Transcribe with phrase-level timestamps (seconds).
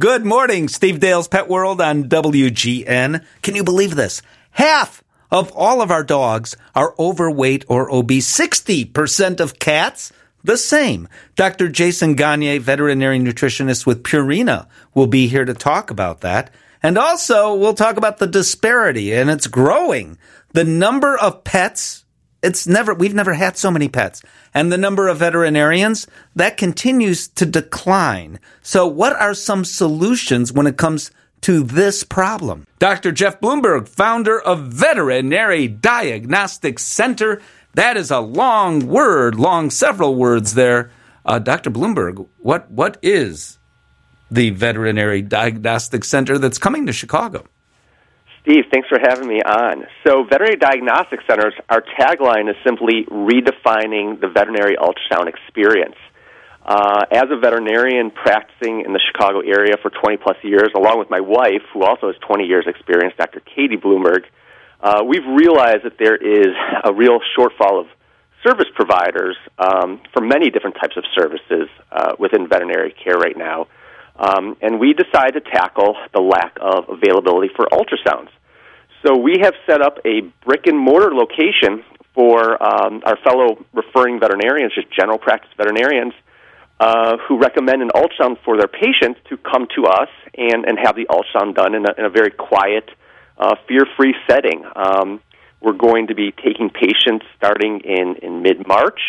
[0.00, 3.22] Good morning, Steve Dale's Pet World on WGN.
[3.42, 4.22] Can you believe this?
[4.52, 8.34] Half of all of our dogs are overweight or obese.
[8.34, 10.10] 60% of cats,
[10.42, 11.06] the same.
[11.36, 11.68] Dr.
[11.68, 16.50] Jason Gagne, veterinary nutritionist with Purina, will be here to talk about that.
[16.82, 20.16] And also, we'll talk about the disparity, and it's growing.
[20.54, 21.99] The number of pets,
[22.42, 24.22] it's never, we've never had so many pets.
[24.54, 28.38] And the number of veterinarians, that continues to decline.
[28.62, 31.10] So, what are some solutions when it comes
[31.42, 32.66] to this problem?
[32.78, 33.12] Dr.
[33.12, 37.42] Jeff Bloomberg, founder of Veterinary Diagnostic Center.
[37.74, 40.90] That is a long word, long several words there.
[41.24, 41.70] Uh, Dr.
[41.70, 43.58] Bloomberg, what, what is
[44.30, 47.44] the Veterinary Diagnostic Center that's coming to Chicago?
[48.42, 49.84] Steve, thanks for having me on.
[50.06, 55.96] So, veterinary diagnostic centers, our tagline is simply redefining the veterinary ultrasound experience.
[56.64, 61.10] Uh, as a veterinarian practicing in the Chicago area for 20 plus years, along with
[61.10, 63.40] my wife, who also has 20 years' experience, Dr.
[63.40, 64.24] Katie Bloomberg,
[64.82, 67.86] uh, we've realized that there is a real shortfall of
[68.42, 73.66] service providers um, for many different types of services uh, within veterinary care right now.
[74.20, 78.28] Um, and we decided to tackle the lack of availability for ultrasounds.
[79.04, 81.82] So we have set up a brick and mortar location
[82.14, 86.12] for um, our fellow referring veterinarians, just general practice veterinarians,
[86.80, 90.96] uh, who recommend an ultrasound for their patients to come to us and, and have
[90.96, 92.90] the ultrasound done in a, in a very quiet,
[93.38, 94.64] uh, fear free setting.
[94.76, 95.20] Um,
[95.62, 99.00] we're going to be taking patients starting in, in mid March,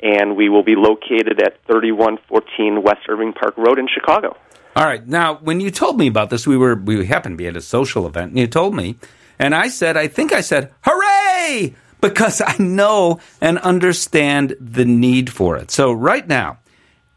[0.00, 4.36] and we will be located at 3114 West Irving Park Road in Chicago.
[4.76, 5.06] All right.
[5.06, 7.60] Now, when you told me about this, we were we happened to be at a
[7.60, 8.96] social event, and you told me,
[9.38, 15.30] and I said, I think I said, "Hooray!" because I know and understand the need
[15.30, 15.70] for it.
[15.70, 16.58] So right now,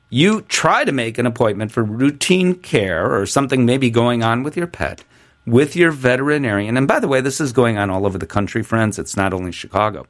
[0.09, 4.55] you try to make an appointment for routine care or something maybe going on with
[4.55, 5.03] your pet
[5.47, 6.77] with your veterinarian.
[6.77, 8.99] And by the way, this is going on all over the country, friends.
[8.99, 10.05] It's not only Chicago.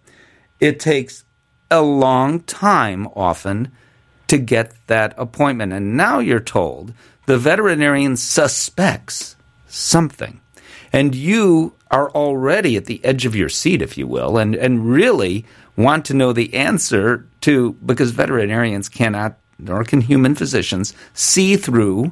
[0.60, 1.24] It takes
[1.70, 3.72] a long time often
[4.28, 5.72] to get that appointment.
[5.72, 6.92] And now you're told
[7.28, 9.36] the veterinarian suspects
[9.68, 10.42] something.
[10.92, 14.90] And you are already at the edge of your seat, if you will, and, and
[14.90, 15.46] really
[15.76, 22.12] want to know the answer to, because veterinarians cannot, nor can human physicians, see through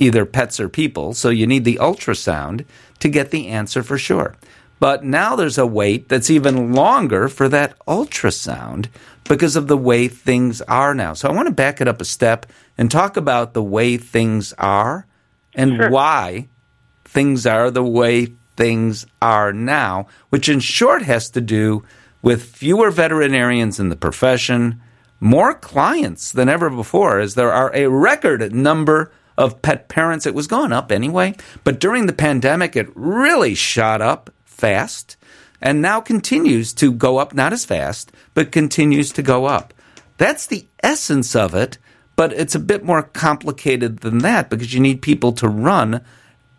[0.00, 1.14] either pets or people.
[1.14, 2.64] So you need the ultrasound
[2.98, 4.34] to get the answer for sure.
[4.80, 8.88] But now there's a wait that's even longer for that ultrasound
[9.28, 11.14] because of the way things are now.
[11.14, 12.46] So I want to back it up a step
[12.76, 15.06] and talk about the way things are
[15.54, 15.90] and sure.
[15.90, 16.48] why
[17.04, 18.26] things are the way
[18.56, 21.84] things are now, which in short has to do
[22.22, 24.80] with fewer veterinarians in the profession,
[25.20, 30.26] more clients than ever before, as there are a record number of pet parents.
[30.26, 31.34] It was going up anyway,
[31.64, 35.16] but during the pandemic, it really shot up fast
[35.60, 39.72] and now continues to go up, not as fast, but continues to go up.
[40.18, 41.78] That's the essence of it,
[42.16, 46.04] but it's a bit more complicated than that because you need people to run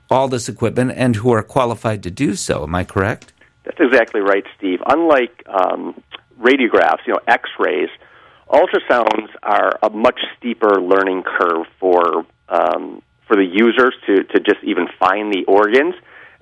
[0.09, 2.63] all this equipment and who are qualified to do so.
[2.63, 3.33] Am I correct?
[3.63, 4.79] That's exactly right, Steve.
[4.85, 6.01] Unlike um,
[6.39, 7.89] radiographs, you know, X-rays,
[8.49, 14.63] ultrasounds are a much steeper learning curve for um, for the users to to just
[14.63, 15.95] even find the organs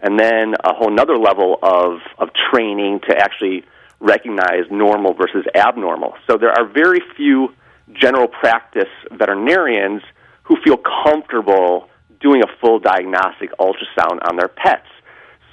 [0.03, 3.63] and then a whole nother level of, of training to actually
[4.01, 6.13] recognize normal versus abnormal.
[6.29, 7.53] So there are very few
[7.93, 10.01] general practice veterinarians
[10.43, 11.89] who feel comfortable
[12.21, 14.87] doing a full diagnostic ultrasound on their pets.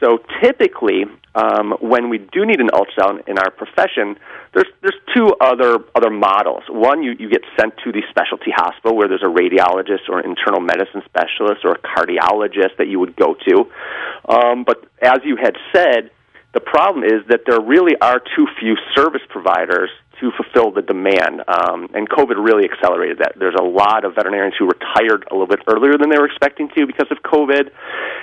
[0.03, 1.05] So typically,
[1.35, 4.17] um, when we do need an ultrasound in our profession,
[4.55, 6.65] there's there's two other other models.
[6.69, 10.31] One, you, you get sent to the specialty hospital where there's a radiologist or an
[10.31, 13.71] internal medicine specialist or a cardiologist that you would go to.
[14.29, 16.11] Um, but as you had said,
[16.55, 21.43] the problem is that there really are too few service providers to fulfill the demand.
[21.49, 23.33] Um, and COVID really accelerated that.
[23.39, 26.69] There's a lot of veterinarians who retired a little bit earlier than they were expecting
[26.77, 27.71] to because of COVID.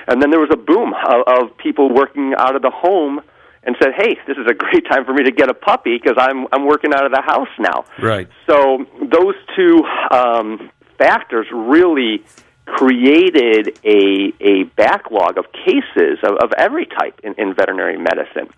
[0.06, 3.20] And then there was a boom of, of people working out of the home
[3.64, 6.16] and said, "Hey, this is a great time for me to get a puppy because
[6.18, 8.28] I'm I'm working out of the house now." Right.
[8.48, 12.24] So those two um, factors really
[12.64, 18.48] created a a backlog of cases of, of every type in, in veterinary medicine.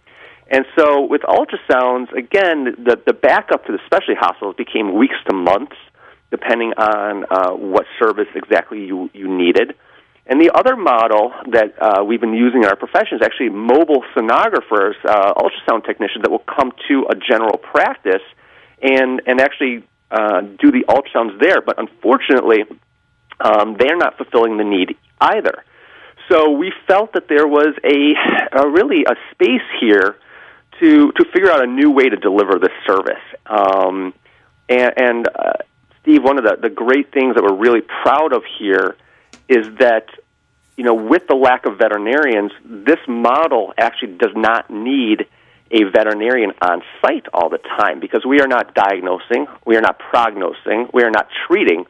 [0.50, 5.34] And so with ultrasounds, again, the, the backup to the specialty hospitals became weeks to
[5.34, 5.76] months,
[6.30, 9.74] depending on uh, what service exactly you, you needed.
[10.26, 14.04] And the other model that uh, we've been using in our profession is actually mobile
[14.14, 18.22] sonographers, uh, ultrasound technicians that will come to a general practice
[18.82, 21.60] and, and actually uh, do the ultrasounds there.
[21.60, 22.64] But unfortunately,
[23.40, 25.64] um, they're not fulfilling the need either.
[26.30, 28.14] So we felt that there was a,
[28.52, 30.16] a really a space here
[30.80, 33.22] to to figure out a new way to deliver this service.
[33.46, 34.14] Um,
[34.68, 35.52] and, and uh,
[36.02, 38.96] Steve, one of the, the great things that we're really proud of here
[39.48, 40.06] is that
[40.76, 45.26] you know with the lack of veterinarians, this model actually does not need
[45.70, 50.00] a veterinarian on site all the time because we are not diagnosing, we are not
[50.00, 51.86] prognosing, we are not treating.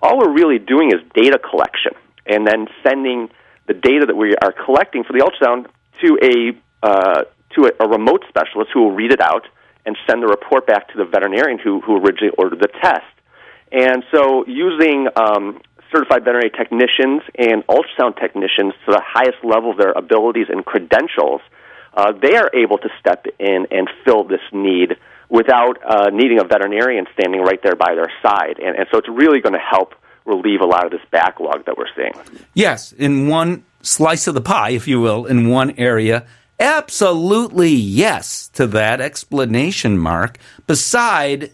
[0.00, 1.92] All we're really doing is data collection
[2.26, 3.28] and then sending
[3.66, 5.66] the data that we are collecting for the ultrasound
[6.02, 7.24] to a uh,
[7.54, 9.46] to a, a remote specialist who will read it out
[9.84, 13.06] and send the report back to the veterinarian who, who originally ordered the test.
[13.72, 15.60] And so, using um,
[15.92, 21.40] certified veterinary technicians and ultrasound technicians to the highest level of their abilities and credentials,
[21.94, 24.96] uh, they are able to step in and fill this need
[25.28, 28.58] without uh, needing a veterinarian standing right there by their side.
[28.58, 29.94] And, and so, it's really going to help
[30.24, 32.12] relieve a lot of this backlog that we're seeing.
[32.54, 36.26] Yes, in one slice of the pie, if you will, in one area.
[36.58, 40.38] Absolutely yes to that explanation, Mark.
[40.66, 41.52] Beside,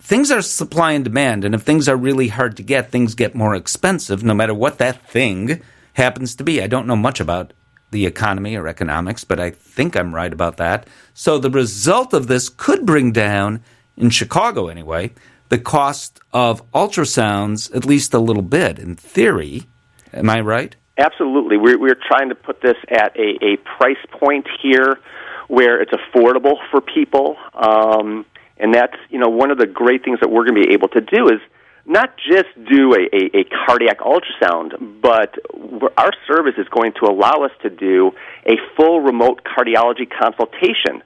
[0.00, 3.34] things are supply and demand, and if things are really hard to get, things get
[3.34, 5.60] more expensive no matter what that thing
[5.94, 6.62] happens to be.
[6.62, 7.52] I don't know much about
[7.90, 10.88] the economy or economics, but I think I'm right about that.
[11.12, 13.62] So the result of this could bring down,
[13.96, 15.12] in Chicago anyway,
[15.48, 19.64] the cost of ultrasounds at least a little bit, in theory.
[20.12, 20.74] Am I right?
[20.98, 21.56] Absolutely.
[21.58, 24.98] We're, we're trying to put this at a, a price point here
[25.48, 27.36] where it's affordable for people.
[27.54, 28.24] Um,
[28.56, 30.88] and that's, you know, one of the great things that we're going to be able
[30.88, 31.40] to do is
[31.84, 35.34] not just do a, a, a cardiac ultrasound, but
[35.96, 38.12] our service is going to allow us to do
[38.46, 41.02] a full remote cardiology consultation.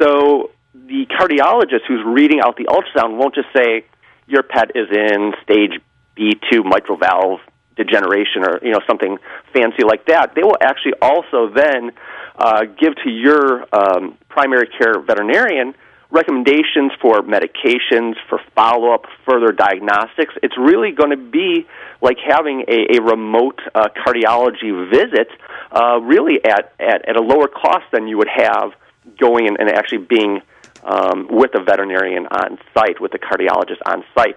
[0.00, 3.84] So the cardiologist who's reading out the ultrasound won't just say
[4.26, 5.80] your pet is in stage
[6.16, 7.40] B2 mitral valve
[7.76, 9.18] degeneration or you know something
[9.52, 10.34] fancy like that.
[10.34, 11.92] They will actually also then
[12.36, 15.74] uh, give to your um, primary care veterinarian
[16.14, 20.32] recommendations for medications, for follow up, further diagnostics.
[20.42, 21.66] It's really going to be
[22.00, 25.28] like having a, a remote uh, cardiology visit,
[25.72, 28.72] uh, really at, at, at a lower cost than you would have
[29.18, 30.40] going and, and actually being
[30.84, 34.36] um, with a veterinarian on site, with a cardiologist on site.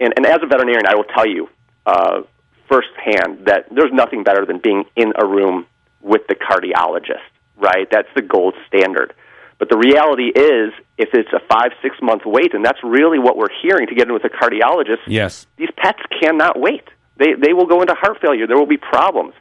[0.00, 1.48] And, and as a veterinarian, I will tell you
[1.86, 2.22] uh,
[2.68, 5.66] firsthand that there's nothing better than being in a room
[6.00, 7.22] with the cardiologist,
[7.56, 7.88] right?
[7.90, 9.14] That's the gold standard.
[9.58, 13.36] But the reality is, if it's a five, six month wait, and that's really what
[13.36, 15.46] we're hearing to get in with a cardiologist, yes.
[15.56, 16.84] these pets cannot wait.
[17.16, 18.46] They, they will go into heart failure.
[18.46, 19.34] There will be problems.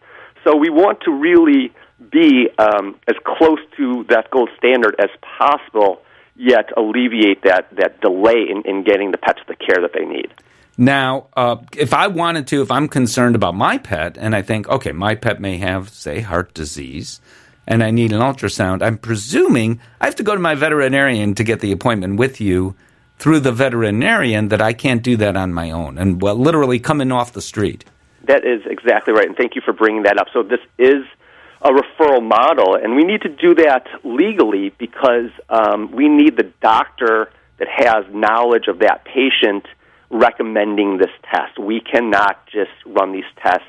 [0.44, 1.74] So we want to really
[2.12, 6.02] be um, as close to that gold standard as possible
[6.36, 10.32] yet alleviate that, that delay in, in getting the pets the care that they need.
[10.78, 14.68] Now, uh, if I wanted to, if I'm concerned about my pet and I think,
[14.70, 17.20] okay, my pet may have, say, heart disease
[17.68, 21.44] and I need an ultrasound, I'm presuming I have to go to my veterinarian to
[21.44, 22.76] get the appointment with you
[23.20, 27.12] through the veterinarian that I can't do that on my own and, well, literally coming
[27.12, 27.86] off the street.
[28.24, 29.28] That is exactly right.
[29.28, 30.28] And thank you for bringing that up.
[30.34, 31.04] So, this is
[31.62, 36.52] a referral model, and we need to do that legally because um, we need the
[36.62, 39.66] doctor that has knowledge of that patient
[40.12, 41.58] recommending this test.
[41.58, 43.66] We cannot just run these tests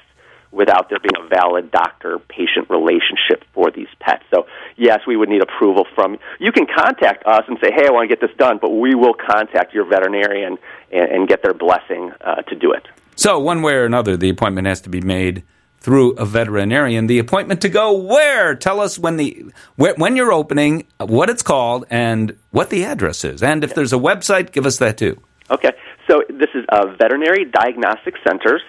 [0.51, 4.23] without there being a valid doctor patient relationship for these pets.
[4.33, 4.47] So,
[4.77, 6.53] yes, we would need approval from you.
[6.53, 9.15] can contact us and say, hey, I want to get this done, but we will
[9.15, 10.59] contact your veterinarian
[10.93, 12.87] and, and get their blessing uh, to do it.
[13.17, 15.43] So, one way or another, the appointment has to be made
[15.81, 17.07] through a veterinarian.
[17.07, 18.55] The appointment to go where?
[18.55, 19.47] Tell us when the
[19.77, 23.43] where, when you're opening, what it's called, and what the address is.
[23.43, 25.21] And if there's a website, give us that too.
[25.51, 25.73] Okay.
[26.09, 28.63] So this is uh, Veterinary Diagnostic Centers,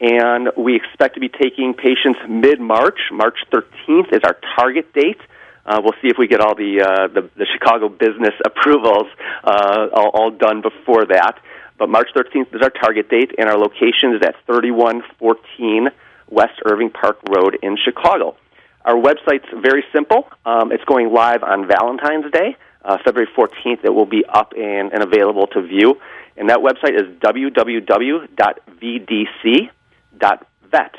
[0.00, 2.98] and we expect to be taking patients mid March.
[3.12, 5.20] March 13th is our target date.
[5.66, 9.06] Uh, we'll see if we get all the, uh, the, the Chicago business approvals
[9.44, 11.38] uh, all, all done before that.
[11.78, 15.88] But March 13th is our target date, and our location is at 3114
[16.28, 18.36] West Irving Park Road in Chicago.
[18.84, 20.28] Our website's very simple.
[20.44, 23.84] Um, it's going live on Valentine's Day, uh, February 14th.
[23.84, 25.98] It will be up and, and available to view.
[26.36, 27.76] And that website is www.vdc.vet,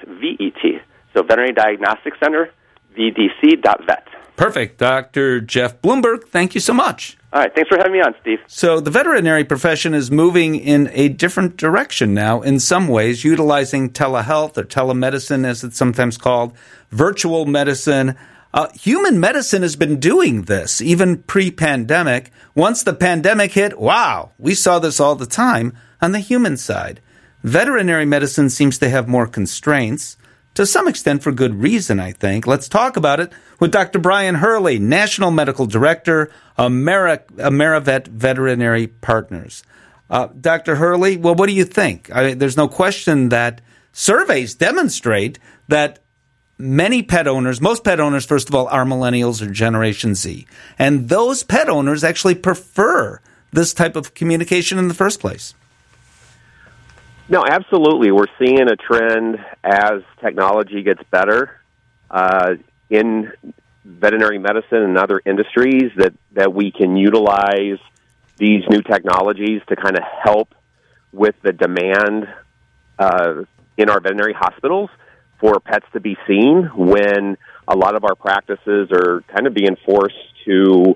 [0.08, 0.80] V-E-T.
[1.14, 2.52] So Veterinary Diagnostic Center,
[2.98, 4.08] vdc.vet.
[4.36, 4.78] Perfect.
[4.80, 5.40] Dr.
[5.40, 7.18] Jeff Bloomberg, thank you so much.
[7.32, 7.54] All right.
[7.54, 8.40] Thanks for having me on, Steve.
[8.48, 13.90] So, the veterinary profession is moving in a different direction now, in some ways, utilizing
[13.90, 16.54] telehealth or telemedicine, as it's sometimes called,
[16.92, 18.16] virtual medicine.
[18.56, 22.32] Uh, human medicine has been doing this even pre pandemic.
[22.56, 27.02] Once the pandemic hit, wow, we saw this all the time on the human side.
[27.44, 30.16] veterinary medicine seems to have more constraints,
[30.54, 32.48] to some extent for good reason, I think.
[32.48, 34.00] Let's talk about it with Dr.
[34.00, 39.64] Brian Hurley, National Medical Director, Ameri- AmeriVet Veterinary Partners.
[40.10, 40.76] Uh, Dr.
[40.78, 42.10] Hurley, well, what do you think?
[42.10, 43.60] I there's no question that
[43.92, 46.00] surveys demonstrate that
[46.58, 50.48] many pet owners, most pet owners, first of all, are millennials or Generation Z.
[50.80, 53.20] And those pet owners actually prefer
[53.52, 55.54] this type of communication in the first place.
[57.28, 58.12] No, absolutely.
[58.12, 61.60] We're seeing a trend as technology gets better
[62.12, 62.56] uh,
[62.90, 63.32] in
[63.84, 67.80] veterinary medicine and other industries that, that we can utilize
[68.38, 70.54] these new technologies to kind of help
[71.12, 72.28] with the demand
[73.00, 73.44] uh,
[73.78, 74.90] in our veterinary hospitals
[75.40, 77.38] for pets to be seen when
[77.68, 80.16] a lot of our practices are kind of being forced
[80.46, 80.96] to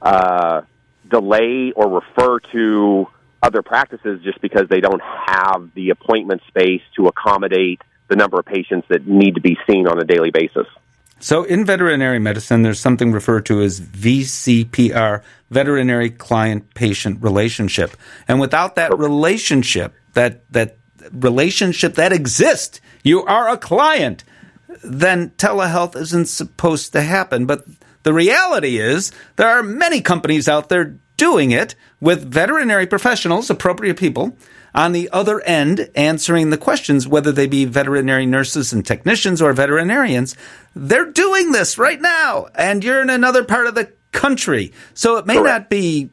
[0.00, 0.62] uh,
[1.10, 3.06] delay or refer to
[3.42, 8.46] other practices just because they don't have the appointment space to accommodate the number of
[8.46, 10.66] patients that need to be seen on a daily basis.
[11.18, 17.92] So, in veterinary medicine, there's something referred to as VCPR, veterinary client patient relationship.
[18.26, 20.78] And without that relationship, that, that
[21.10, 24.24] relationship that exists, you are a client,
[24.82, 27.46] then telehealth isn't supposed to happen.
[27.46, 27.64] But
[28.02, 33.96] the reality is, there are many companies out there doing it with veterinary professionals, appropriate
[33.96, 34.36] people,
[34.74, 39.52] on the other end answering the questions, whether they be veterinary nurses and technicians or
[39.52, 40.34] veterinarians.
[40.74, 44.72] They're doing this right now, and you're in another part of the country.
[44.94, 46.10] So it may not be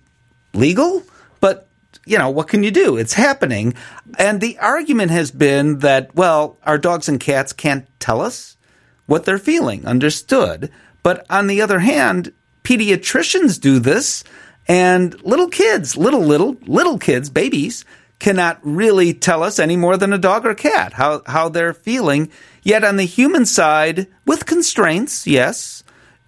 [0.53, 1.03] legal,
[1.39, 1.68] but
[2.09, 2.97] you know, what can you do?
[2.97, 3.75] It's happening.
[4.17, 8.57] And the argument has been that, well, our dogs and cats can't tell us
[9.05, 9.85] what they're feeling.
[9.85, 10.71] Understood.
[11.03, 14.23] But on the other hand, pediatricians do this
[14.67, 17.85] and little kids, little, little, little kids, babies,
[18.17, 22.29] cannot really tell us any more than a dog or cat how, how they're feeling.
[22.63, 25.83] Yet on the human side, with constraints, yes,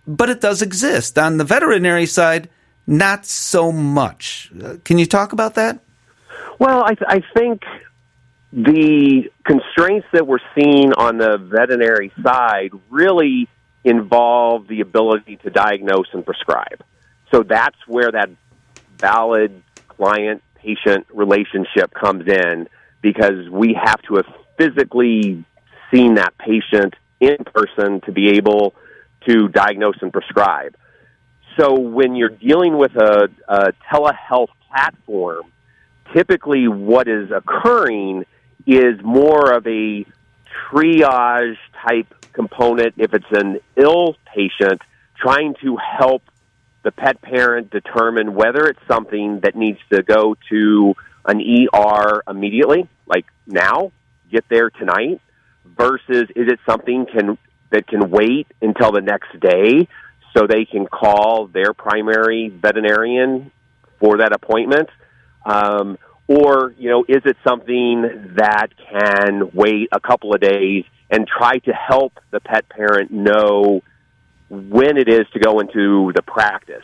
[0.08, 1.18] but it does exist.
[1.18, 2.50] On the veterinary side,
[2.88, 4.52] not so much.
[4.84, 5.80] Can you talk about that?
[6.60, 7.64] Well, I, th- I think
[8.54, 13.48] the constraints that we're seeing on the veterinary side really
[13.84, 16.84] involve the ability to diagnose and prescribe.
[17.32, 18.30] So that's where that
[18.98, 22.68] valid client patient relationship comes in
[23.02, 25.44] because we have to have physically
[25.92, 28.76] seen that patient in person to be able
[29.28, 30.76] to diagnose and prescribe.
[31.60, 35.52] So when you're dealing with a, a telehealth platform,
[36.14, 38.26] typically what is occurring
[38.66, 40.06] is more of a
[40.70, 44.82] triage type component if it's an ill patient
[45.18, 46.24] trying to help
[46.84, 52.88] the pet parent determine whether it's something that needs to go to an ER immediately,
[53.06, 53.92] like now,
[54.32, 55.22] get there tonight,
[55.78, 57.38] versus is it something can
[57.70, 59.88] that can wait until the next day
[60.36, 63.52] so they can call their primary veterinarian
[64.00, 64.90] for that appointment?
[65.46, 65.98] Um,
[66.28, 71.58] or, you know, is it something that can wait a couple of days and try
[71.60, 73.82] to help the pet parent know
[74.50, 76.84] when it is to go into the practice.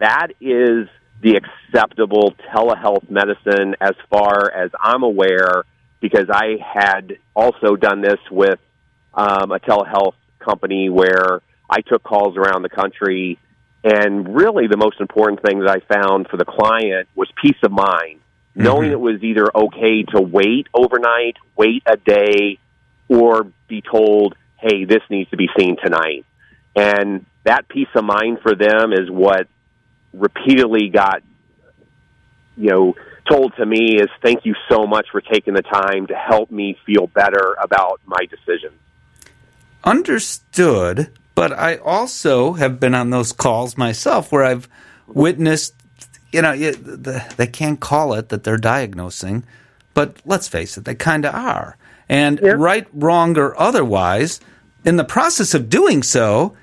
[0.00, 0.88] That is
[1.22, 5.64] the acceptable telehealth medicine as far as I'm aware,
[6.00, 8.58] because I had also done this with
[9.14, 13.38] um, a telehealth company where I took calls around the country.
[13.84, 17.70] And really, the most important thing that I found for the client was peace of
[17.70, 18.62] mind, mm-hmm.
[18.62, 22.58] knowing it was either okay to wait overnight, wait a day,
[23.08, 26.24] or be told, hey, this needs to be seen tonight.
[26.74, 29.46] And that peace of mind for them is what
[30.12, 31.22] repeatedly got,
[32.56, 32.94] you know,
[33.30, 36.76] told to me is thank you so much for taking the time to help me
[36.86, 38.74] feel better about my decisions.
[39.84, 44.68] Understood, but I also have been on those calls myself where I've
[45.06, 45.74] witnessed,
[46.32, 49.44] you know, they can't call it that they're diagnosing,
[49.94, 51.76] but let's face it, they kind of are.
[52.08, 52.52] And yeah.
[52.52, 54.40] right, wrong, or otherwise,
[54.84, 56.56] in the process of doing so,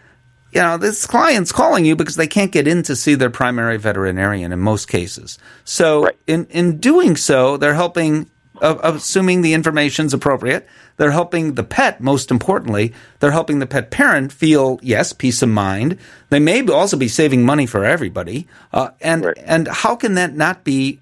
[0.51, 3.77] you know, this client's calling you because they can't get in to see their primary
[3.77, 5.38] veterinarian in most cases.
[5.65, 6.18] So right.
[6.25, 8.30] in, in doing so, they're helping,
[8.63, 10.67] uh, assuming the information's appropriate,
[10.98, 15.50] they're helping the pet, most importantly, they're helping the pet parent feel, yes, peace of
[15.50, 16.00] mind.
[16.29, 18.48] They may also be saving money for everybody.
[18.72, 19.38] Uh, and, right.
[19.46, 21.01] and how can that not be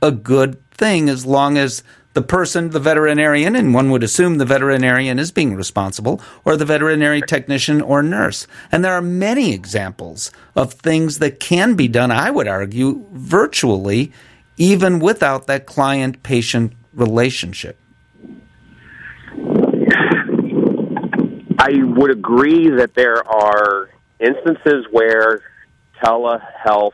[0.00, 1.82] a good thing as long as
[2.14, 6.64] the person, the veterinarian, and one would assume the veterinarian is being responsible, or the
[6.64, 8.46] veterinary technician or nurse.
[8.72, 14.12] And there are many examples of things that can be done, I would argue, virtually,
[14.56, 17.78] even without that client patient relationship?
[21.58, 25.42] I would agree that there are instances where
[26.02, 26.92] telehealth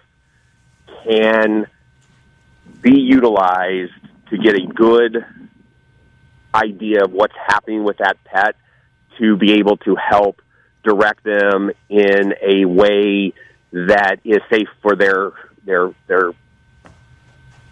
[1.04, 1.66] can
[2.80, 3.92] be utilized
[4.30, 5.24] to get a good
[6.54, 8.56] idea of what's happening with that pet
[9.18, 10.40] to be able to help
[10.84, 13.32] direct them in a way
[13.72, 15.32] that is safe for their
[15.64, 16.32] their their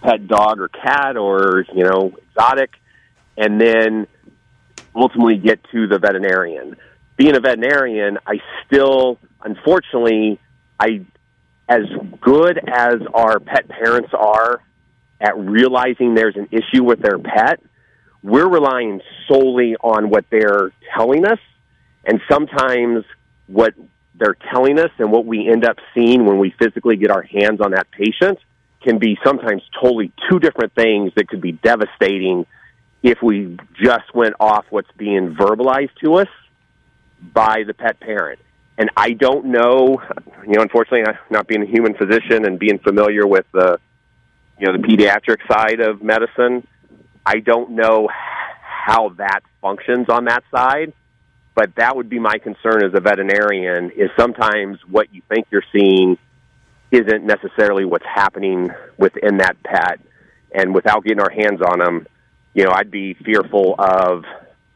[0.03, 2.71] pet dog or cat or you know exotic
[3.37, 4.07] and then
[4.95, 6.77] ultimately get to the veterinarian.
[7.17, 10.39] Being a veterinarian i still unfortunately
[10.79, 11.05] i
[11.69, 11.85] as
[12.21, 14.61] good as our pet parents are
[15.21, 17.61] at realizing there's an issue with their pet
[18.23, 21.39] we're relying solely on what they're telling us,
[22.05, 23.05] and sometimes
[23.47, 23.75] what
[24.15, 27.61] they're telling us and what we end up seeing when we physically get our hands
[27.61, 28.39] on that patient
[28.83, 32.47] can be sometimes totally two different things that could be devastating
[33.03, 36.29] if we just went off what's being verbalized to us
[37.33, 38.39] by the pet parent.
[38.79, 40.01] And I don't know,
[40.47, 43.79] you know, unfortunately, not being a human physician and being familiar with the,
[44.59, 46.67] you know, the pediatric side of medicine,
[47.25, 50.95] I don't know how that functions on that side,
[51.55, 55.63] but that would be my concern as a veterinarian is sometimes what you think you're
[55.73, 56.17] seeing
[56.91, 60.01] isn't necessarily what's happening within that pet
[60.53, 62.07] and without getting our hands on them,
[62.55, 64.25] you know, I'd be fearful of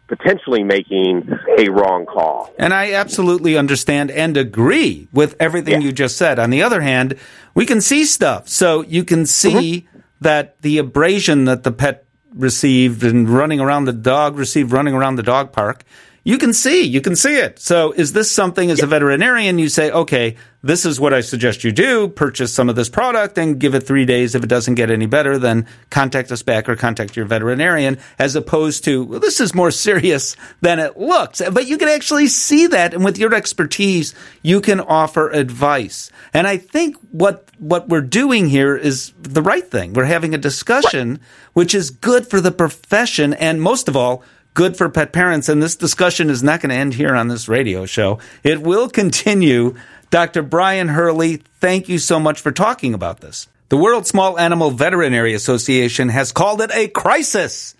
[0.06, 1.28] potentially making
[1.58, 2.52] a wrong call.
[2.58, 5.86] And I absolutely understand and agree with everything yeah.
[5.86, 6.38] you just said.
[6.38, 7.18] On the other hand,
[7.54, 8.48] we can see stuff.
[8.48, 9.98] So you can see mm-hmm.
[10.20, 15.16] that the abrasion that the pet received and running around the dog received running around
[15.16, 15.84] the dog park
[16.24, 17.58] you can see, you can see it.
[17.58, 18.86] So is this something as yep.
[18.86, 22.74] a veterinarian you say, okay, this is what I suggest you do, purchase some of
[22.74, 24.34] this product and give it three days.
[24.34, 28.34] If it doesn't get any better, then contact us back or contact your veterinarian as
[28.34, 31.42] opposed to, well, this is more serious than it looks.
[31.52, 32.94] But you can actually see that.
[32.94, 36.10] And with your expertise, you can offer advice.
[36.32, 39.92] And I think what, what we're doing here is the right thing.
[39.92, 41.20] We're having a discussion,
[41.52, 43.34] which is good for the profession.
[43.34, 45.48] And most of all, good for pet parents.
[45.48, 48.18] And this discussion is not going to end here on this radio show.
[48.42, 49.74] It will continue.
[50.14, 50.44] Dr.
[50.44, 53.48] Brian Hurley, thank you so much for talking about this.
[53.68, 57.74] The World Small Animal Veterinary Association has called it a crisis.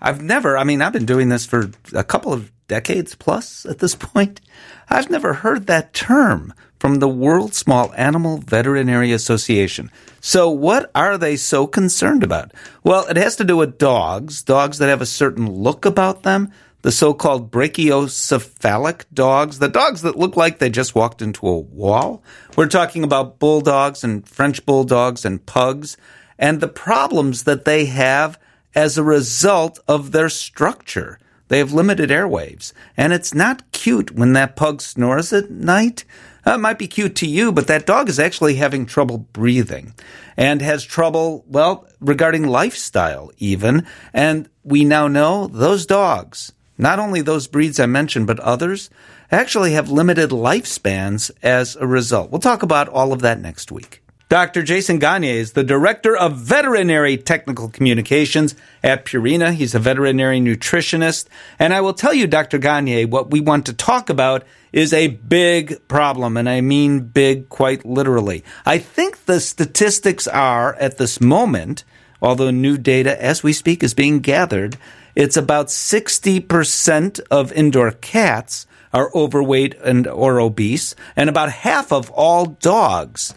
[0.00, 3.80] I've never, I mean, I've been doing this for a couple of decades plus at
[3.80, 4.40] this point.
[4.88, 9.90] I've never heard that term from the World Small Animal Veterinary Association.
[10.20, 12.52] So, what are they so concerned about?
[12.84, 16.52] Well, it has to do with dogs, dogs that have a certain look about them,
[16.82, 21.58] the so called brachycephalic dogs, the dogs that look like they just walked into a
[21.58, 22.22] wall.
[22.56, 25.96] We're talking about bulldogs and French bulldogs and pugs,
[26.38, 28.38] and the problems that they have
[28.74, 31.18] as a result of their structure.
[31.48, 36.04] They have limited airwaves, and it's not cute when that pug snores at night.
[36.46, 39.92] Uh, it might be cute to you, but that dog is actually having trouble breathing
[40.36, 43.86] and has trouble, well, regarding lifestyle even.
[44.12, 48.90] And we now know those dogs, not only those breeds I mentioned, but others,
[49.30, 52.30] actually have limited lifespans as a result.
[52.30, 54.02] We'll talk about all of that next week.
[54.30, 54.62] Dr.
[54.62, 59.52] Jason Gagne is the Director of Veterinary Technical Communications at Purina.
[59.52, 61.26] He's a veterinary nutritionist.
[61.58, 62.58] And I will tell you, Dr.
[62.58, 66.36] Gagne, what we want to talk about is a big problem.
[66.36, 68.44] And I mean big quite literally.
[68.64, 71.82] I think the statistics are at this moment,
[72.22, 74.78] although new data as we speak is being gathered,
[75.14, 82.10] it's about 60% of indoor cats are overweight and or obese, and about half of
[82.10, 83.34] all dogs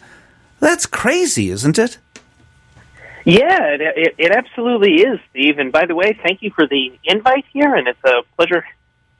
[0.64, 1.98] that's crazy, isn't it?
[3.26, 5.58] Yeah, it, it, it absolutely is, Steve.
[5.58, 8.64] And by the way, thank you for the invite here, and it's a pleasure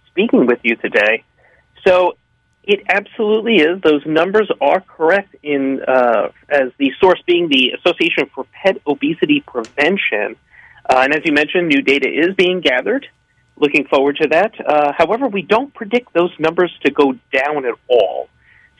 [0.07, 1.23] speaking with you today.
[1.87, 2.17] So,
[2.63, 3.83] it absolutely is.
[3.83, 9.41] Those numbers are correct in uh, as the source being the Association for Pet Obesity
[9.47, 10.37] Prevention.
[10.89, 13.07] Uh, and as you mentioned, new data is being gathered.
[13.57, 14.53] Looking forward to that.
[14.65, 18.29] Uh, however, we don't predict those numbers to go down at all.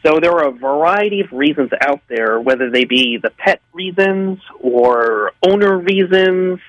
[0.05, 4.41] So there are a variety of reasons out there, whether they be the pet reasons
[4.61, 6.61] or owner reasons,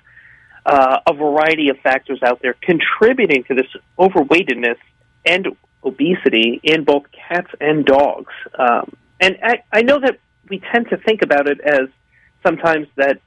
[0.65, 3.67] uh, a variety of factors out there contributing to this
[4.00, 4.78] overweightedness
[5.26, 5.48] and
[5.84, 8.34] obesity in both cats and dogs.
[8.58, 10.19] Um, and I, I know that
[10.50, 11.89] we tend to think about it as
[12.45, 13.19] sometimes that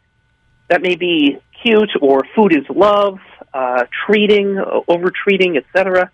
[0.68, 3.18] that may be cute or food is love,
[3.52, 6.10] uh, treating, over treating, etc.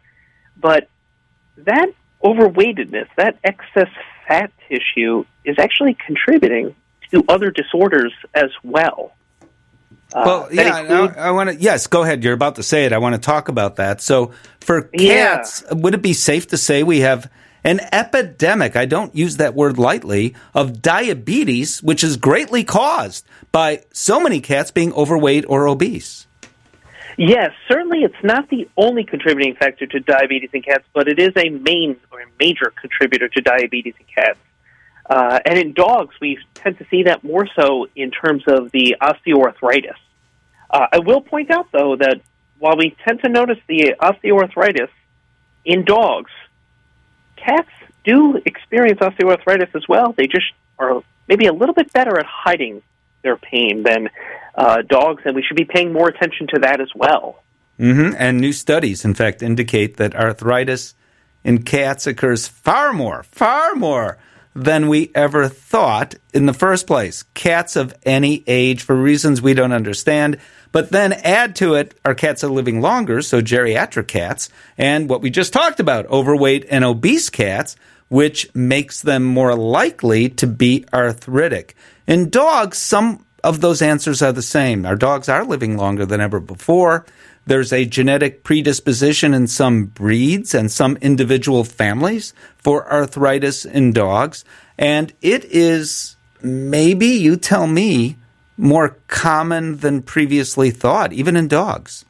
[0.57, 0.89] But
[1.59, 1.89] that
[2.23, 3.89] overweightedness, that excess
[4.27, 6.75] fat tissue, is actually contributing
[7.13, 9.13] to other disorders as well.
[10.13, 11.57] Uh, well, yeah, include- I, I want to.
[11.57, 12.23] Yes, go ahead.
[12.23, 12.93] You're about to say it.
[12.93, 14.01] I want to talk about that.
[14.01, 15.75] So, for cats, yeah.
[15.75, 17.31] would it be safe to say we have
[17.65, 18.77] an epidemic?
[18.77, 24.41] I don't use that word lightly of diabetes, which is greatly caused by so many
[24.41, 26.27] cats being overweight or obese.
[27.17, 31.31] Yes, certainly it's not the only contributing factor to diabetes in cats, but it is
[31.37, 34.39] a main or a major contributor to diabetes in cats.
[35.09, 38.97] Uh, and in dogs, we tend to see that more so in terms of the
[39.01, 39.97] osteoarthritis.
[40.71, 42.21] Uh, I will point out, though, that
[42.59, 44.89] while we tend to notice the osteoarthritis
[45.65, 46.31] in dogs,
[47.37, 47.71] cats
[48.05, 50.13] do experience osteoarthritis as well.
[50.13, 50.47] They just
[50.79, 52.83] are maybe a little bit better at hiding
[53.23, 54.11] their pain than
[54.55, 57.43] uh, dogs, and we should be paying more attention to that as well.
[57.79, 58.15] Mm-hmm.
[58.19, 60.95] And new studies, in fact, indicate that arthritis
[61.43, 64.19] in cats occurs far more, far more
[64.55, 67.25] than we ever thought in the first place.
[67.35, 70.39] Cats of any age, for reasons we don't understand.
[70.73, 75.23] But then add to it, our cats are living longer, so geriatric cats, and what
[75.23, 77.77] we just talked about, overweight and obese cats,
[78.09, 81.77] which makes them more likely to be arthritic.
[82.07, 84.87] In dogs, some of those answers are the same.
[84.87, 87.05] Our dogs are living longer than ever before.
[87.47, 94.45] There's a genetic predisposition in some breeds and some individual families for arthritis in dogs.
[94.79, 98.17] And it is maybe, you tell me,
[98.57, 102.05] more common than previously thought, even in dogs.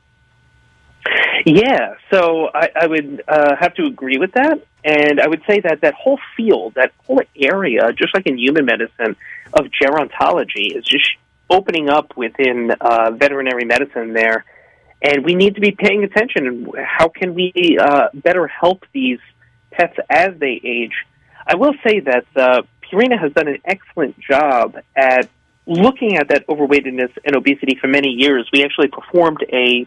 [1.47, 4.65] Yeah, so I, I would uh, have to agree with that.
[4.85, 8.67] And I would say that that whole field, that whole area, just like in human
[8.67, 9.17] medicine,
[9.53, 11.09] of gerontology is just
[11.51, 14.45] opening up within uh, veterinary medicine there
[15.05, 16.47] and we need to be paying attention.
[16.47, 19.19] And How can we uh, better help these
[19.71, 20.95] pets as they age?
[21.47, 25.29] I will say that uh, Purina has done an excellent job at
[25.67, 28.49] looking at that overweightedness and obesity for many years.
[28.51, 29.87] We actually performed a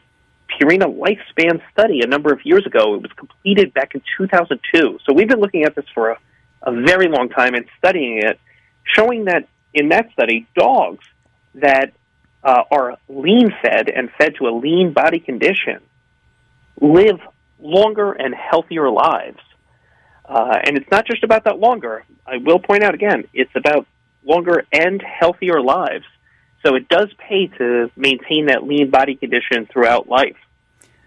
[0.50, 2.94] Purina lifespan study a number of years ago.
[2.94, 5.00] It was completed back in 2002.
[5.04, 6.20] So we've been looking at this for a,
[6.62, 8.40] a very long time and studying it,
[8.84, 11.04] showing that in that study, dogs
[11.56, 11.94] that
[12.48, 15.82] uh, are lean fed and fed to a lean body condition
[16.80, 17.20] live
[17.60, 19.40] longer and healthier lives.
[20.24, 22.06] Uh, and it's not just about that longer.
[22.26, 23.86] I will point out again, it's about
[24.24, 26.06] longer and healthier lives.
[26.66, 30.38] So it does pay to maintain that lean body condition throughout life.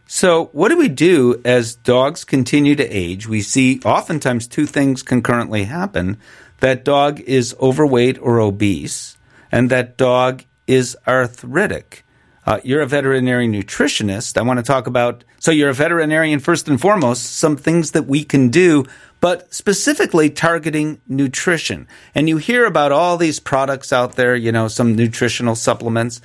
[0.07, 3.29] So, what do we do as dogs continue to age?
[3.29, 6.19] We see oftentimes two things concurrently happen
[6.59, 9.17] that dog is overweight or obese,
[9.53, 12.05] and that dog is arthritic.
[12.47, 14.39] Uh, you're a veterinary nutritionist.
[14.39, 18.07] I want to talk about, so you're a veterinarian first and foremost, some things that
[18.07, 18.87] we can do,
[19.21, 21.89] but specifically targeting nutrition.
[22.15, 26.21] And you hear about all these products out there, you know, some nutritional supplements.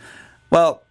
[0.51, 0.83] Well,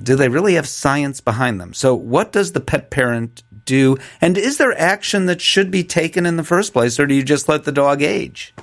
[0.00, 1.72] do they really have science behind them?
[1.72, 3.96] So, what does the pet parent do?
[4.20, 7.24] And is there action that should be taken in the first place, or do you
[7.24, 8.54] just let the dog age?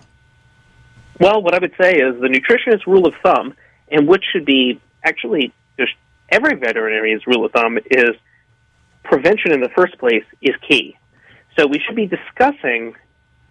[1.19, 3.55] Well, what I would say is the nutritionist rule of thumb
[3.89, 5.93] and which should be actually just
[6.29, 8.11] every veterinarian's rule of thumb is
[9.03, 10.97] prevention in the first place is key.
[11.57, 12.95] So we should be discussing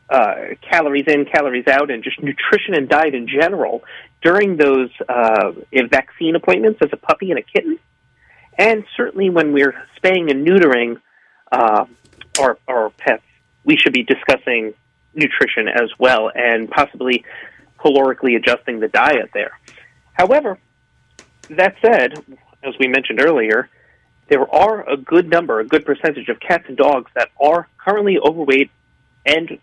[0.09, 3.83] uh, calories in, calories out, and just nutrition and diet in general
[4.22, 5.53] during those uh,
[5.90, 7.79] vaccine appointments as a puppy and a kitten,
[8.59, 11.01] and certainly when we're spaying and neutering
[11.51, 11.87] uh,
[12.38, 13.22] our, our pets,
[13.64, 14.75] we should be discussing
[15.14, 17.25] nutrition as well, and possibly
[17.79, 19.59] calorically adjusting the diet there.
[20.16, 20.59] However,
[21.50, 22.14] that said,
[22.62, 23.68] as we mentioned earlier,
[24.29, 28.18] there are a good number, a good percentage of cats and dogs that are currently
[28.18, 28.70] overweight
[29.24, 29.59] and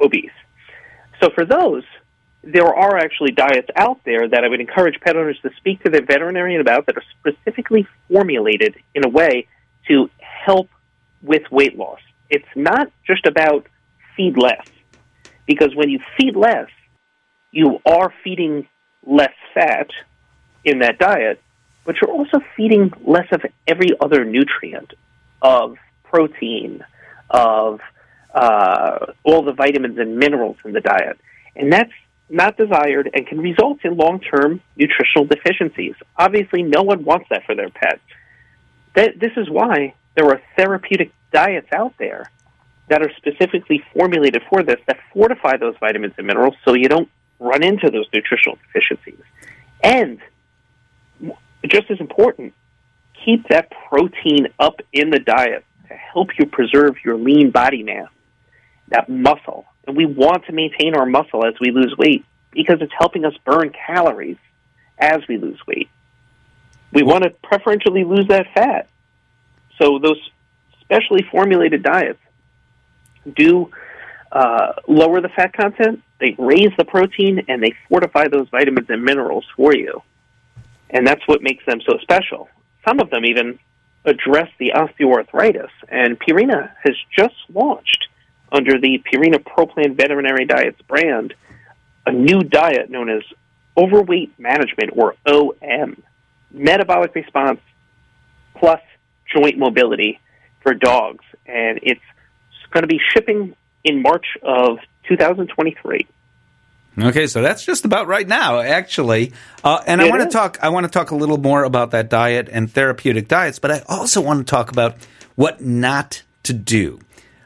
[0.00, 0.30] obese.
[1.22, 1.84] So for those,
[2.42, 5.90] there are actually diets out there that I would encourage pet owners to speak to
[5.90, 9.46] their veterinarian about that are specifically formulated in a way
[9.88, 10.68] to help
[11.22, 12.00] with weight loss.
[12.30, 13.66] It's not just about
[14.16, 14.66] feed less,
[15.46, 16.68] because when you feed less,
[17.50, 18.68] you are feeding
[19.08, 19.88] less fat
[20.64, 21.40] in that diet,
[21.84, 24.92] but you're also feeding less of every other nutrient
[25.40, 26.84] of protein,
[27.30, 27.80] of
[28.34, 31.18] uh, all the vitamins and minerals in the diet.
[31.56, 31.92] And that's
[32.28, 35.94] not desired and can result in long term nutritional deficiencies.
[36.16, 38.00] Obviously, no one wants that for their pet.
[38.94, 42.30] That, this is why there are therapeutic diets out there
[42.88, 47.08] that are specifically formulated for this that fortify those vitamins and minerals so you don't
[47.38, 49.22] run into those nutritional deficiencies.
[49.82, 50.20] And
[51.66, 52.54] just as important,
[53.24, 58.08] keep that protein up in the diet to help you preserve your lean body mass,
[58.88, 59.66] that muscle.
[59.86, 63.34] And we want to maintain our muscle as we lose weight because it's helping us
[63.44, 64.36] burn calories
[64.98, 65.88] as we lose weight.
[66.92, 68.88] We want to preferentially lose that fat.
[69.80, 70.18] So those
[70.80, 72.18] specially formulated diets
[73.36, 73.70] do
[74.32, 79.04] uh, lower the fat content, they raise the protein, and they fortify those vitamins and
[79.04, 80.02] minerals for you.
[80.90, 82.48] And that's what makes them so special.
[82.86, 83.58] Some of them even
[84.04, 88.08] address the osteoarthritis, and Purina has just launched
[88.50, 91.34] under the Purina ProPlan Veterinary Diets brand
[92.06, 93.22] a new diet known as
[93.76, 96.02] Overweight Management, or OM,
[96.50, 97.60] metabolic response
[98.56, 98.80] plus
[99.32, 100.18] joint mobility
[100.62, 101.24] for dogs.
[101.46, 102.00] And it's
[102.70, 103.54] going to be shipping
[103.84, 106.06] in March of 2023.
[107.00, 109.32] Okay, so that's just about right now, actually.
[109.62, 110.58] Uh, and I want to talk.
[110.60, 113.82] I want to talk a little more about that diet and therapeutic diets, but I
[113.88, 114.96] also want to talk about
[115.36, 116.98] what not to do.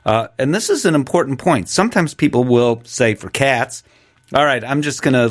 [0.06, 1.68] Uh, and this is an important point.
[1.68, 3.82] Sometimes people will say for cats,
[4.34, 5.30] "All right, I'm just gonna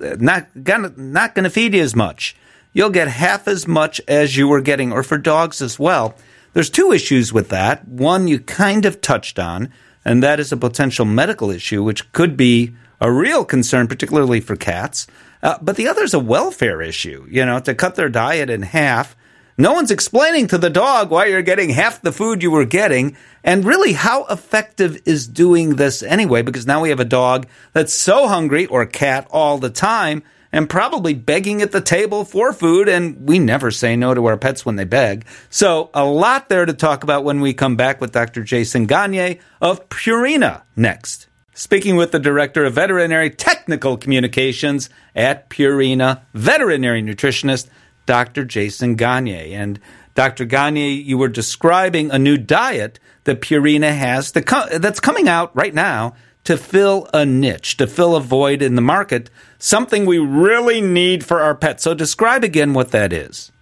[0.00, 2.36] not gonna not gonna feed you as much.
[2.72, 6.14] You'll get half as much as you were getting." Or for dogs as well.
[6.54, 7.86] There's two issues with that.
[7.86, 9.68] One you kind of touched on,
[10.04, 14.56] and that is a potential medical issue, which could be a real concern, particularly for
[14.56, 15.06] cats.
[15.42, 17.26] Uh, but the other is a welfare issue.
[17.30, 19.16] You know, to cut their diet in half.
[19.60, 23.16] No one's explaining to the dog why you're getting half the food you were getting.
[23.42, 26.42] And really, how effective is doing this anyway?
[26.42, 30.22] Because now we have a dog that's so hungry, or a cat all the time,
[30.52, 32.88] and probably begging at the table for food.
[32.88, 35.26] And we never say no to our pets when they beg.
[35.50, 38.42] So, a lot there to talk about when we come back with Dr.
[38.42, 46.20] Jason Gagne of Purina next speaking with the Director of Veterinary Technical Communications at Purina,
[46.32, 47.68] veterinary nutritionist
[48.06, 48.44] Dr.
[48.44, 49.54] Jason Gagne.
[49.54, 49.80] And
[50.14, 50.44] Dr.
[50.44, 56.14] Gagne, you were describing a new diet that Purina has that's coming out right now
[56.48, 61.22] to fill a niche, to fill a void in the market, something we really need
[61.22, 61.82] for our pets.
[61.82, 63.52] So describe again what that is.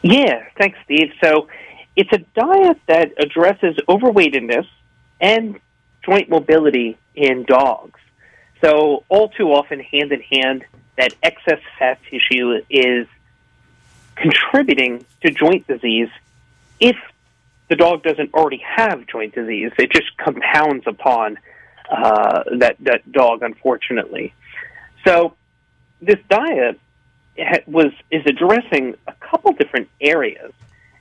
[0.00, 1.12] Yeah, thanks, Steve.
[1.22, 1.48] So
[1.94, 4.66] it's a diet that addresses overweightedness
[5.20, 5.60] and
[6.02, 8.00] joint mobility in dogs.
[8.62, 10.64] So, all too often, hand in hand,
[10.96, 13.06] that excess fat tissue is
[14.14, 16.08] contributing to joint disease
[16.80, 16.96] if
[17.68, 19.72] the dog doesn't already have joint disease.
[19.78, 21.38] It just compounds upon
[21.90, 24.34] uh, that, that dog, unfortunately.
[25.06, 25.34] So,
[26.00, 26.80] this diet
[27.66, 30.52] was is addressing a couple different areas,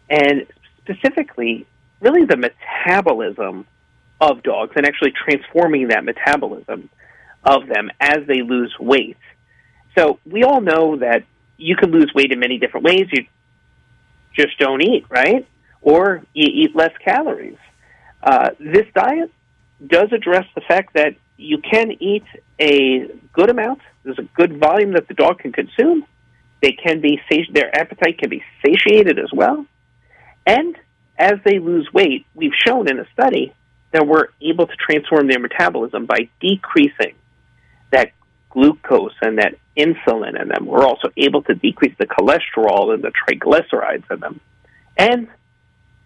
[0.09, 0.45] and
[0.83, 1.65] specifically,
[1.99, 3.65] really the metabolism
[4.19, 6.89] of dogs and actually transforming that metabolism
[7.43, 9.17] of them as they lose weight.
[9.97, 11.23] So we all know that
[11.57, 13.07] you can lose weight in many different ways.
[13.11, 13.25] You
[14.33, 15.47] just don't eat, right?
[15.81, 17.57] Or you eat less calories.
[18.21, 19.31] Uh, this diet
[19.85, 22.25] does address the fact that you can eat
[22.59, 23.79] a good amount.
[24.03, 26.05] There's a good volume that the dog can consume.
[26.61, 27.19] They can be
[27.51, 29.65] their appetite can be satiated as well.
[30.45, 30.77] And
[31.17, 33.53] as they lose weight, we've shown in a study
[33.91, 37.15] that we're able to transform their metabolism by decreasing
[37.91, 38.11] that
[38.49, 40.65] glucose and that insulin in them.
[40.65, 44.39] We're also able to decrease the cholesterol and the triglycerides in them.
[44.97, 45.27] And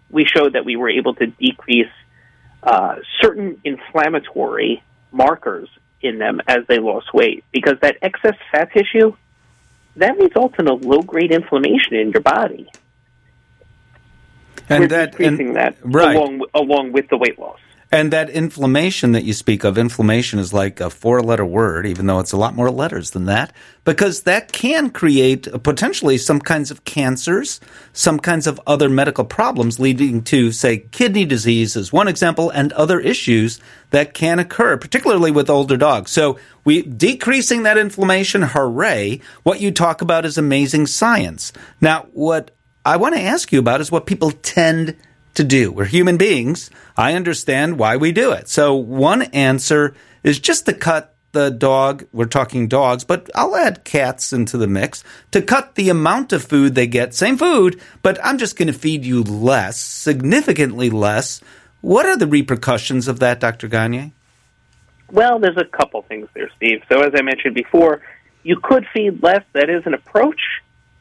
[0.09, 1.91] we showed that we were able to decrease
[2.63, 5.69] uh, certain inflammatory markers
[6.01, 9.15] in them as they lost weight because that excess fat tissue
[9.95, 12.69] that results in a low grade inflammation in your body.
[14.67, 16.15] And We're that and, that right.
[16.15, 17.59] along along with the weight loss.
[17.95, 22.07] And that inflammation that you speak of, inflammation is like a four letter word, even
[22.07, 23.53] though it's a lot more letters than that,
[23.85, 27.61] because that can create potentially some kinds of cancers,
[27.93, 32.73] some kinds of other medical problems leading to, say, kidney disease is one example, and
[32.73, 36.11] other issues that can occur, particularly with older dogs.
[36.11, 39.21] So we decreasing that inflammation, hooray.
[39.43, 41.53] What you talk about is amazing science.
[41.79, 42.51] Now, what
[42.83, 44.97] I want to ask you about is what people tend
[45.35, 45.71] to do.
[45.71, 46.69] We're human beings.
[46.97, 48.49] I understand why we do it.
[48.49, 53.83] So one answer is just to cut the dog, we're talking dogs, but I'll add
[53.83, 57.13] cats into the mix to cut the amount of food they get.
[57.13, 61.41] Same food, but I'm just going to feed you less, significantly less.
[61.81, 63.67] What are the repercussions of that, Dr.
[63.67, 64.13] Gagne?
[65.11, 66.83] Well, there's a couple things there, Steve.
[66.89, 68.01] So, as I mentioned before,
[68.43, 69.43] you could feed less.
[69.53, 70.39] That is an approach.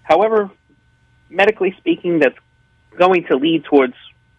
[0.03, 0.51] However,
[1.31, 2.39] medically speaking, that's
[2.99, 3.95] going to lead towards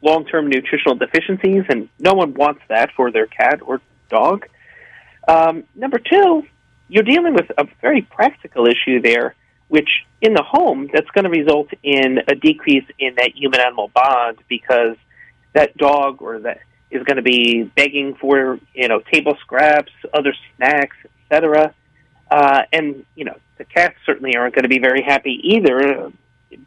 [0.06, 4.46] long term nutritional deficiencies, and no one wants that for their cat or dog.
[5.28, 6.44] Um, number two,
[6.88, 9.36] you're dealing with a very practical issue there,
[9.68, 9.90] which
[10.22, 14.38] in the home, that's going to result in a decrease in that human animal bond
[14.48, 14.96] because
[15.54, 16.60] that dog or that
[16.92, 21.74] is going to be begging for you know table scraps, other snacks, etc.
[22.30, 26.12] Uh, and, you know, the cats certainly aren't going to be very happy either,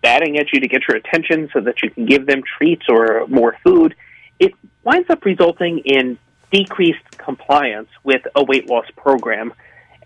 [0.02, 3.26] batting at you to get your attention so that you can give them treats or
[3.28, 3.94] more food.
[4.38, 6.18] It winds up resulting in
[6.52, 9.52] decreased compliance with a weight loss program.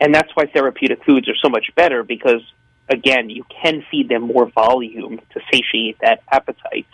[0.00, 2.42] And that's why therapeutic foods are so much better because,
[2.88, 6.86] again, you can feed them more volume to satiate that appetite.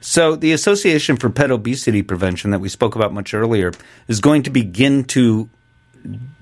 [0.00, 3.72] So, the Association for Pet Obesity Prevention that we spoke about much earlier
[4.06, 5.48] is going to begin to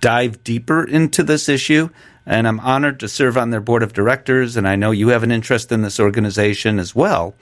[0.01, 1.89] dive deeper into this issue.
[2.25, 4.57] And I'm honored to serve on their board of directors.
[4.57, 7.35] And I know you have an interest in this organization as well.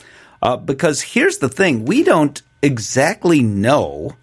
[0.43, 4.17] Uh, because here's the thing we don't exactly know.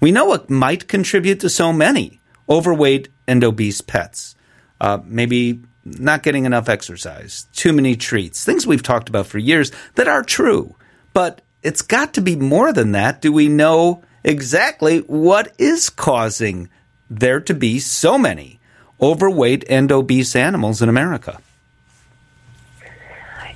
[0.00, 4.36] We know what might contribute to so many overweight and obese pets.
[4.80, 9.70] Uh, maybe not getting enough exercise, too many treats, things we've talked about for years
[9.94, 10.74] that are true.
[11.12, 13.20] But it's got to be more than that.
[13.20, 16.68] Do we know exactly what is causing
[17.10, 18.60] there to be so many
[19.00, 21.40] overweight and obese animals in America?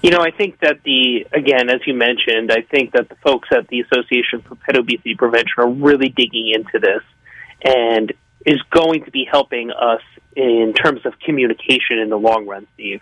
[0.03, 3.49] You know, I think that the, again, as you mentioned, I think that the folks
[3.51, 7.03] at the Association for Pet Obesity Prevention are really digging into this
[7.65, 8.13] and
[8.47, 10.03] is going to be helping us
[10.37, 13.01] in terms of communication in the long run, Steve.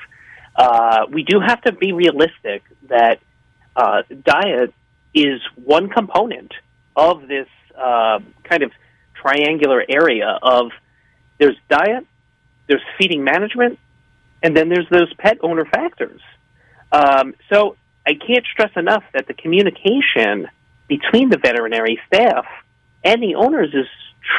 [0.55, 3.21] Uh, we do have to be realistic that
[3.77, 4.73] uh, diet
[5.15, 6.53] is one component
[6.97, 8.73] of this uh, kind of
[9.15, 10.71] triangular area of
[11.39, 12.07] there's diet,
[12.69, 13.79] there's feeding management,
[14.43, 16.21] and then there's those pet owner factors.
[16.93, 17.77] Um, so
[18.07, 20.49] I can't stress enough that the communication
[20.89, 22.47] between the veterinary staff
[23.05, 23.87] and the owners is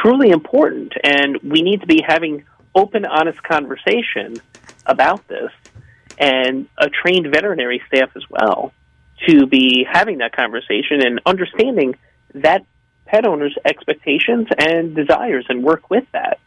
[0.02, 4.36] truly important, and we need to be having open, honest conversation
[4.86, 5.52] about this,
[6.18, 8.74] and a trained veterinary staff as well
[9.28, 11.96] to be having that conversation and understanding
[12.34, 12.66] that
[13.06, 16.40] pet owners' expectations and desires and work with that.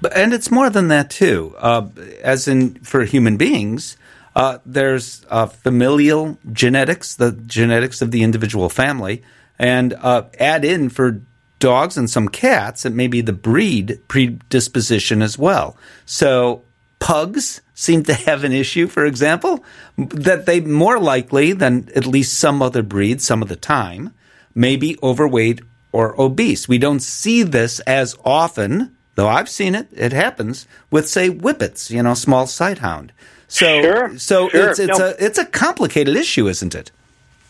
[0.00, 1.54] But, and it's more than that too.
[1.58, 1.88] Uh,
[2.22, 3.96] as in for human beings,
[4.34, 9.22] uh, there's uh, familial genetics, the genetics of the individual family,
[9.58, 11.20] and uh, add in for
[11.58, 15.76] dogs and some cats, it may be the breed predisposition as well.
[16.06, 16.62] So
[16.98, 19.64] pugs seem to have an issue, for example,
[19.96, 24.12] that they more likely than at least some other breeds, some of the time,
[24.54, 25.60] may be overweight
[25.92, 26.68] or obese.
[26.68, 29.86] We don't see this as often, though I've seen it.
[29.92, 33.10] It happens with, say, whippets, you know, small sighthound.
[33.48, 34.70] So, sure, so sure.
[34.70, 35.08] it's it's no.
[35.08, 36.90] a it's a complicated issue, isn't it?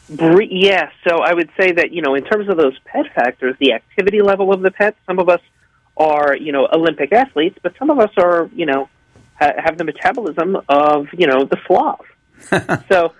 [0.08, 0.90] Yeah.
[1.06, 4.20] So I would say that you know, in terms of those pet factors, the activity
[4.20, 4.96] level of the pet.
[5.06, 5.42] Some of us
[5.96, 8.88] are you know Olympic athletes, but some of us are you know
[9.38, 12.06] ha- have the metabolism of you know the sloth.
[12.90, 13.12] so,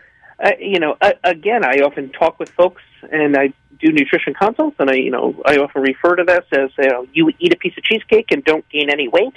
[0.43, 4.77] uh, you know, uh, again, I often talk with folks, and I do nutrition consults,
[4.79, 7.57] and I you know I often refer to this as you, know, you eat a
[7.57, 9.35] piece of cheesecake and don't gain any weight.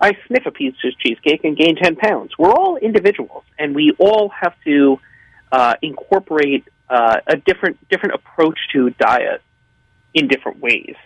[0.00, 2.32] I sniff a piece of cheesecake and gain 10 pounds.
[2.38, 5.00] We're all individuals, and we all have to
[5.50, 9.42] uh, incorporate uh, a different different approach to diet
[10.14, 10.96] in different ways.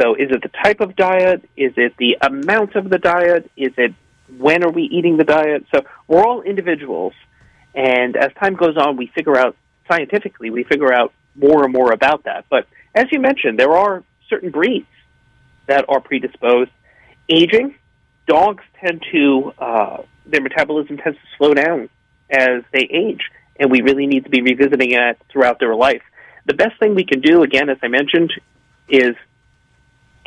[0.00, 1.48] So, is it the type of diet?
[1.56, 3.50] Is it the amount of the diet?
[3.56, 3.94] Is it
[4.38, 5.66] when are we eating the diet?
[5.74, 7.12] So, we're all individuals,
[7.74, 9.56] and as time goes on, we figure out
[9.90, 12.44] scientifically, we figure out more and more about that.
[12.48, 14.86] But as you mentioned, there are certain breeds
[15.66, 16.70] that are predisposed.
[17.28, 17.74] Aging,
[18.26, 21.88] dogs tend to uh, their metabolism tends to slow down
[22.30, 23.22] as they age,
[23.58, 26.02] and we really need to be revisiting it throughout their life.
[26.46, 28.32] The best thing we can do, again, as I mentioned,
[28.88, 29.14] is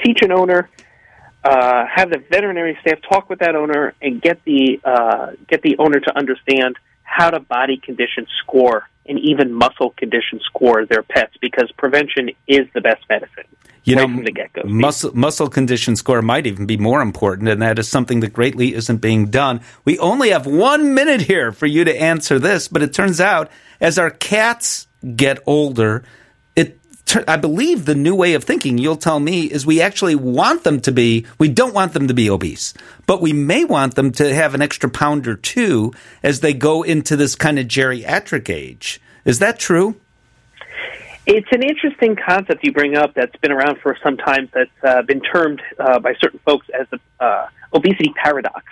[0.04, 0.70] teach an owner,
[1.44, 5.78] uh, have the veterinary staff talk with that owner, and get the uh, get the
[5.80, 11.34] owner to understand how to body condition score and even muscle condition score their pets
[11.42, 13.46] because prevention is the best medicine.
[13.86, 14.62] You know, from the get-go.
[14.64, 18.74] muscle muscle condition score might even be more important, and that is something that greatly
[18.74, 19.60] isn't being done.
[19.84, 23.52] We only have one minute here for you to answer this, but it turns out
[23.82, 24.88] as our cats
[25.18, 26.06] get older,
[27.28, 30.80] I believe the new way of thinking, you'll tell me, is we actually want them
[30.82, 32.74] to be, we don't want them to be obese,
[33.06, 35.94] but we may want them to have an extra pound or two
[36.24, 39.02] as they go into this kind of geriatric age.
[39.26, 39.96] Is that true?
[41.26, 45.02] It's an interesting concept you bring up that's been around for some time that's uh,
[45.04, 48.66] been termed uh, by certain folks as the uh, obesity paradox.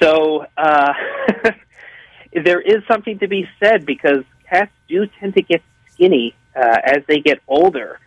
[0.00, 0.92] So uh,
[2.32, 7.04] there is something to be said because cats do tend to get skinny uh, as
[7.06, 7.98] they get older.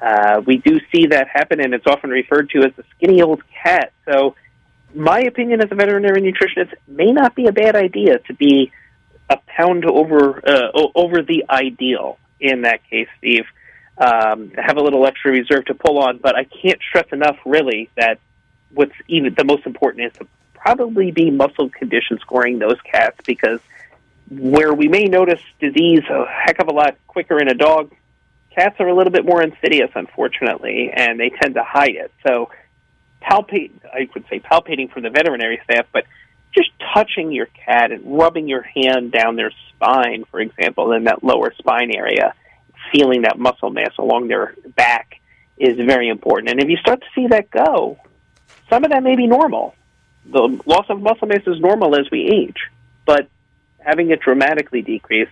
[0.00, 3.42] Uh, we do see that happen, and it's often referred to as the skinny old
[3.62, 3.92] cat.
[4.04, 4.34] So,
[4.94, 8.72] my opinion as a veterinary nutritionist may not be a bad idea to be
[9.28, 10.40] a pound over
[10.94, 13.44] over the ideal in that case, Steve.
[13.98, 17.88] Um, have a little extra reserve to pull on, but I can't stress enough, really,
[17.96, 18.18] that
[18.72, 23.60] what's even the most important is to probably be muscle condition scoring those cats because
[24.30, 27.92] where we may notice disease a heck of a lot quicker in a dog,
[28.54, 32.12] cats are a little bit more insidious, unfortunately, and they tend to hide it.
[32.26, 32.50] So,
[33.22, 36.04] palpate, I would say palpating from the veterinary staff, but
[36.54, 41.22] just touching your cat and rubbing your hand down their spine, for example, in that
[41.22, 42.34] lower spine area,
[42.92, 45.20] feeling that muscle mass along their back
[45.58, 46.50] is very important.
[46.50, 47.98] And if you start to see that go,
[48.70, 49.74] some of that may be normal.
[50.30, 52.56] The loss of muscle mass is normal as we age,
[53.04, 53.28] but
[53.86, 55.30] having it dramatically decrease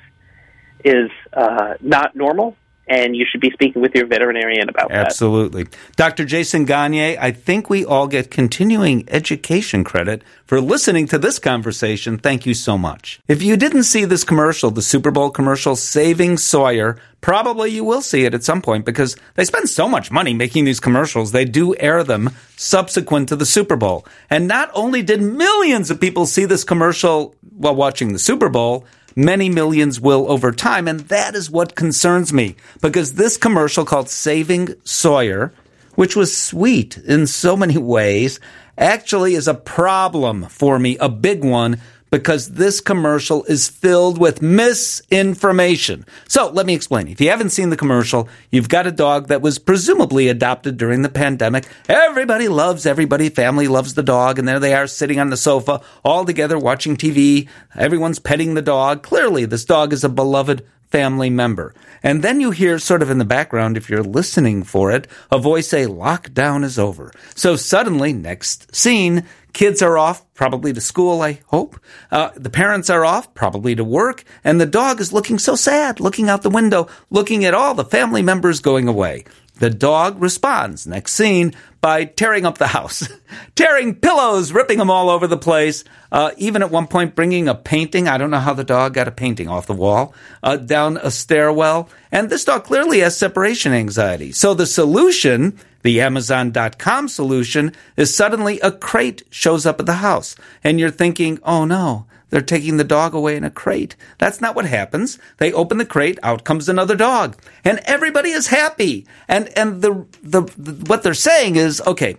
[0.85, 5.65] is uh, not normal and you should be speaking with your veterinarian about Absolutely.
[5.65, 5.71] that.
[5.71, 5.93] Absolutely.
[5.97, 6.25] Dr.
[6.25, 12.19] Jason Gagne, I think we all get continuing education credit for listening to this conversation.
[12.19, 13.21] Thank you so much.
[13.27, 18.03] If you didn't see this commercial, the Super Bowl commercial, Saving Sawyer, probably you will
[18.03, 21.33] see it at some point because they spend so much money making these commercials.
[21.33, 24.07] They do air them subsequent to the Super Bowl.
[24.29, 28.87] And not only did millions of people see this commercial while watching the Super Bowl,
[29.17, 30.89] Many millions will over time.
[30.89, 35.53] And that is what concerns me because this commercial called Saving Sawyer,
[35.95, 38.41] which was sweet in so many ways,
[38.77, 41.81] actually is a problem for me, a big one
[42.15, 46.07] because this commercial is filled with misinformation.
[46.29, 47.09] So let me explain.
[47.09, 51.03] If you haven't seen the commercial, you've got a dog that was presumably adopted during
[51.03, 51.67] the pandemic.
[51.89, 53.31] Everybody loves everybody.
[53.31, 54.39] Family loves the dog.
[54.39, 57.49] And there they are sitting on the sofa all together watching TV.
[57.75, 59.03] Everyone's petting the dog.
[59.03, 61.75] Clearly, this dog is a beloved family member.
[62.05, 65.41] And then you hear sort of in the background, if you're listening for it, a
[65.41, 67.11] voice say, lockdown is over.
[67.35, 69.25] So suddenly, next scene,
[69.55, 71.81] kids are off, probably to school, I hope.
[72.11, 74.25] Uh, the parents are off, probably to work.
[74.43, 77.85] And the dog is looking so sad, looking out the window, looking at all the
[77.85, 79.25] family members going away.
[79.61, 83.09] The dog responds, next scene, by tearing up the house,
[83.55, 85.85] tearing pillows, ripping them all over the place.
[86.11, 88.09] Uh, even at one point, bringing a painting.
[88.09, 91.11] I don't know how the dog got a painting off the wall uh, down a
[91.11, 91.89] stairwell.
[92.11, 94.33] And this dog clearly has separation anxiety.
[94.33, 100.35] So the solution, the Amazon.com solution, is suddenly a crate shows up at the house,
[100.65, 103.95] and you're thinking, "Oh no." They're taking the dog away in a crate.
[104.19, 105.21] That's not what happens.
[105.37, 109.07] They open the crate, out comes another dog, and everybody is happy.
[109.29, 112.17] And and the the, the what they're saying is, okay,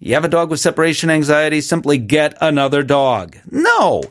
[0.00, 3.36] you have a dog with separation anxiety, simply get another dog.
[3.50, 4.02] No.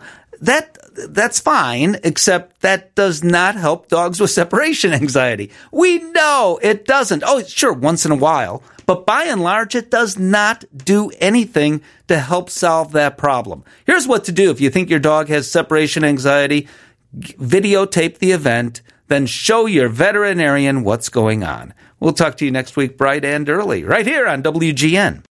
[0.42, 0.78] That
[1.10, 5.52] that's fine, except that does not help dogs with separation anxiety.
[5.72, 7.24] We know it doesn't.
[7.26, 11.82] Oh, sure, once in a while, but by and large, it does not do anything
[12.08, 13.64] to help solve that problem.
[13.86, 16.68] Here's what to do if you think your dog has separation anxiety
[17.16, 21.74] videotape the event, then show your veterinarian what's going on.
[22.00, 25.27] We'll talk to you next week, bright and early, right here on WGN.